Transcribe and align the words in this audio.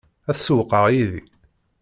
Ad 0.29 0.35
tsewwqeḍ 0.37 0.85
yid-i? 0.93 1.21